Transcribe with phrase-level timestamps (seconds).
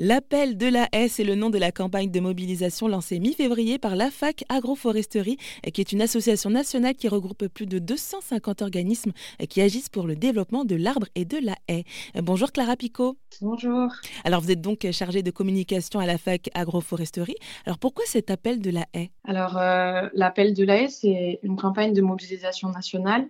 [0.00, 3.96] L'appel de la haie, c'est le nom de la campagne de mobilisation lancée mi-février par
[3.96, 5.38] la FAC Agroforesterie,
[5.74, 9.10] qui est une association nationale qui regroupe plus de 250 organismes
[9.48, 11.82] qui agissent pour le développement de l'arbre et de la haie.
[12.14, 13.16] Bonjour Clara Picot.
[13.40, 13.90] Bonjour.
[14.22, 17.34] Alors vous êtes donc chargée de communication à la FAC Agroforesterie.
[17.66, 19.10] Alors pourquoi cet appel de la haie?
[19.24, 23.26] Alors euh, l'appel de la haie, c'est une campagne de mobilisation nationale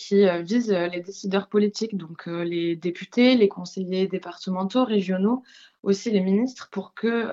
[0.00, 5.42] qui euh, vise euh, les décideurs politiques, donc euh, les députés, les conseillers départementaux, régionaux,
[5.82, 7.28] aussi les ministres, pour que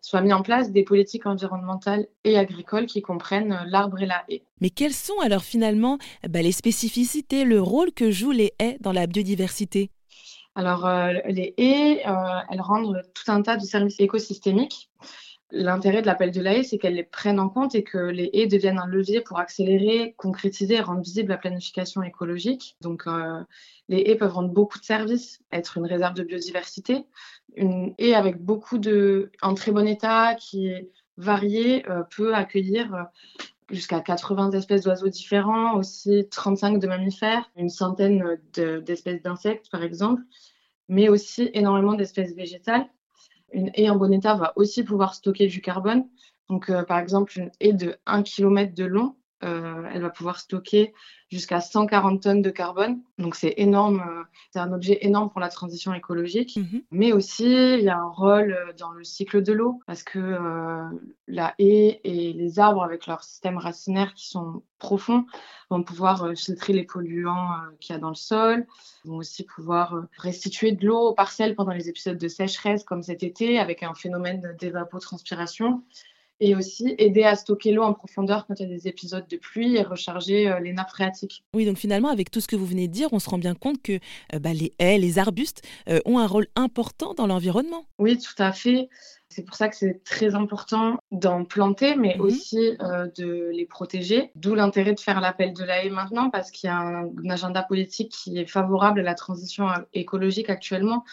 [0.00, 4.42] soient mis en place des politiques environnementales et agricoles qui comprennent l'arbre et la haie.
[4.60, 5.98] Mais quelles sont alors finalement
[6.28, 9.90] bah, les spécificités, le rôle que jouent les haies dans la biodiversité?
[10.54, 10.88] Alors
[11.26, 12.04] les haies,
[12.50, 14.88] elles rendent tout un tas de services écosystémiques.
[15.56, 18.28] L'intérêt de l'appel de la haie, c'est qu'elle les prenne en compte et que les
[18.32, 22.76] haies deviennent un levier pour accélérer, concrétiser et rendre visible la planification écologique.
[22.80, 23.40] Donc, euh,
[23.88, 27.06] les haies peuvent rendre beaucoup de services, être une réserve de biodiversité.
[27.54, 32.92] Une haie avec beaucoup de, en très bon état, qui est variée, euh, peut accueillir
[32.92, 33.02] euh,
[33.70, 40.22] jusqu'à 80 espèces d'oiseaux différents, aussi 35 de mammifères, une centaine d'espèces d'insectes, par exemple,
[40.88, 42.88] mais aussi énormément d'espèces végétales
[43.54, 46.06] une haie en bon état va aussi pouvoir stocker du carbone.
[46.50, 50.38] Donc, euh, par exemple, une haie de 1 km de long, euh, elle va pouvoir
[50.38, 50.94] stocker
[51.28, 53.02] jusqu'à 140 tonnes de carbone.
[53.18, 56.56] Donc c'est énorme, euh, c'est un objet énorme pour la transition écologique.
[56.56, 56.82] Mhm.
[56.92, 60.38] Mais aussi, il y a un rôle euh, dans le cycle de l'eau parce que
[61.26, 65.26] la haie et les arbres, avec leur système racinaire qui sont profonds,
[65.68, 67.50] vont pouvoir filtrer les polluants
[67.80, 68.66] qu'il y a dans le sol,
[69.04, 73.22] vont aussi pouvoir restituer de l'eau aux parcelles pendant les épisodes de sécheresse comme cet
[73.22, 75.82] été avec un phénomène d'évapotranspiration
[76.44, 79.36] et aussi aider à stocker l'eau en profondeur quand il y a des épisodes de
[79.38, 81.42] pluie et recharger euh, les nappes phréatiques.
[81.54, 83.54] Oui, donc finalement, avec tout ce que vous venez de dire, on se rend bien
[83.54, 83.94] compte que
[84.34, 87.86] euh, bah, les haies, les arbustes euh, ont un rôle important dans l'environnement.
[87.98, 88.90] Oui, tout à fait.
[89.28, 92.20] C'est pour ça que c'est très important d'en planter, mais mhm.
[92.20, 92.76] aussi
[93.16, 94.30] de les protéger.
[94.36, 97.62] D'où l'intérêt de faire l'appel de la haie maintenant, parce qu'il y a un, agenda
[97.62, 101.04] politique qui est favorable à la transition écologique actuellement.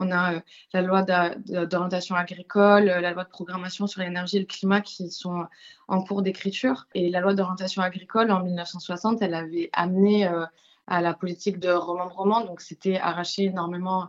[0.00, 0.40] On a euh,
[0.72, 5.10] la loi d'orientation agricole, euh, la loi de programmation sur l'énergie et le climat qui
[5.10, 5.46] sont
[5.88, 6.86] en cours d'écriture.
[6.94, 10.44] Et la loi d'orientation agricole, en 1960, elle avait amené euh,
[10.86, 12.44] à la politique de remembrement.
[12.44, 14.08] Donc, c'était arracher énormément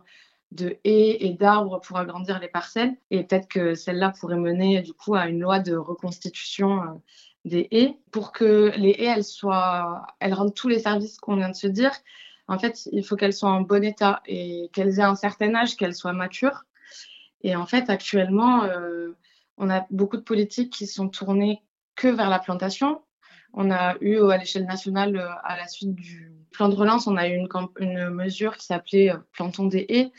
[0.52, 2.96] de haies et d'arbres pour agrandir les parcelles.
[3.10, 7.00] Et peut-être que celle-là pourrait mener du coup à une loi de reconstitution
[7.44, 11.48] des haies pour que les haies, elles, soient, elles rendent tous les services qu'on vient
[11.48, 11.92] de se dire
[12.50, 15.76] en fait, il faut qu'elles soient en bon état et qu'elles aient un certain âge,
[15.76, 16.64] qu'elles soient matures.
[17.42, 19.16] Et en fait, actuellement, euh,
[19.56, 21.62] on a beaucoup de politiques qui sont tournées
[21.94, 23.02] que vers la plantation.
[23.52, 27.16] On a eu à l'échelle nationale, euh, à la suite du plan de relance, on
[27.16, 27.36] a eu
[27.80, 30.12] une, mesure qui s'appelait euh, Plantons des haies,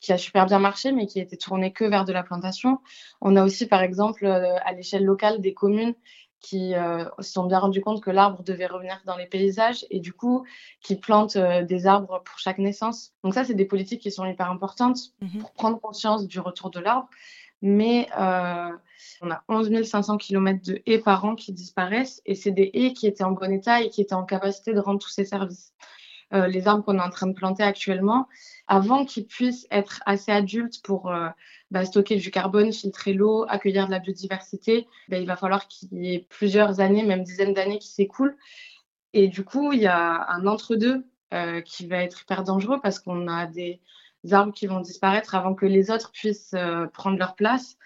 [0.00, 2.78] qui a super bien marché, mais qui était tournée que vers de la plantation.
[3.20, 5.94] On a aussi, par exemple, à l'échelle locale, des communes
[6.42, 10.00] qui euh, se sont bien rendus compte que l'arbre devait revenir dans les paysages et
[10.00, 10.44] du coup
[10.82, 13.12] qui plantent euh, des arbres pour chaque naissance.
[13.22, 15.40] Donc ça, c'est des politiques qui sont hyper importantes mhm.
[15.40, 17.08] pour prendre conscience du retour de l'arbre.
[17.62, 18.70] Mais euh,
[19.20, 22.92] on a 11 500 km de haies par an qui disparaissent et c'est des haies
[22.92, 25.72] qui étaient en bon état et qui étaient en capacité de rendre tous ces services.
[26.34, 28.26] Euh, les arbres qu'on est en train de planter actuellement,
[28.66, 31.28] avant qu'ils puissent être assez adultes pour euh,
[31.70, 35.92] bah, stocker du carbone, filtrer l'eau, accueillir de la biodiversité, bah, il va falloir qu'il
[35.92, 38.36] y ait plusieurs années, même dizaines d'années qui s'écoulent.
[39.12, 41.06] Et du coup, il y a un entre-deux
[41.64, 43.80] qui va être hyper dangereux parce qu'on a des
[44.30, 46.54] arbres qui vont disparaître avant que les autres puissent
[46.92, 47.76] prendre leur place.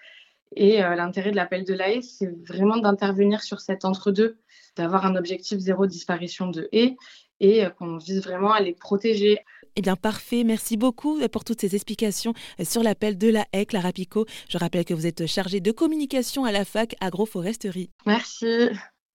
[0.54, 4.38] Et l'intérêt de l'appel de l'AE, c'est vraiment d'intervenir sur cet entre-deux,
[4.76, 6.96] d'avoir un objectif zéro disparition de haies
[7.40, 9.38] et euh, qu'on vise vraiment à les protéger.
[9.76, 10.42] Eh bien, parfait.
[10.44, 12.32] Merci beaucoup pour toutes ces explications
[12.62, 14.24] sur l'appel de la haie, Clara Picot.
[14.48, 17.90] Je rappelle que vous êtes chargée de communication à la fac agroforesterie.
[18.06, 18.70] Merci.